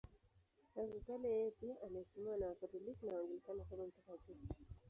Tangu 0.75 0.97
kale 1.07 1.27
yeye 1.35 1.51
pia 1.51 1.81
anaheshimiwa 1.85 2.37
na 2.37 2.47
Wakatoliki 2.47 3.05
na 3.05 3.11
Waanglikana 3.11 3.63
kama 3.63 3.87
mtakatifu. 3.87 4.55